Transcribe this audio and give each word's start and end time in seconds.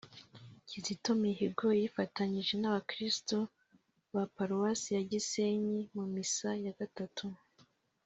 Kizito 0.67 1.09
Mihigo 1.21 1.67
yifatanije 1.79 2.53
n’abakristu 2.57 3.37
ba 4.13 4.23
parowasi 4.35 4.87
ya 4.95 5.01
gisenyi 5.11 5.79
mu 5.95 6.03
missa 6.13 6.49
ya 6.65 6.73
gatatu 6.79 7.25